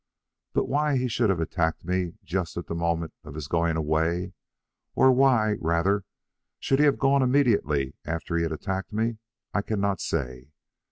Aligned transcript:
But 0.53 0.65
why 0.67 0.97
he 0.97 1.07
should 1.07 1.29
have 1.29 1.39
attacked 1.39 1.85
me 1.85 2.13
just 2.23 2.57
at 2.57 2.65
the 2.65 2.73
moment 2.73 3.13
of 3.23 3.35
his 3.35 3.47
going, 3.47 3.77
or 3.77 3.81
why, 5.11 5.53
rather, 5.61 5.99
he 5.99 6.05
should 6.59 6.79
have 6.79 6.97
gone 6.97 7.21
immediately 7.21 7.93
after 8.03 8.35
he 8.35 8.41
had 8.41 8.51
attacked 8.51 8.91
me, 8.91 9.19
I 9.53 9.61
cannot 9.61 10.01
say. 10.01 10.53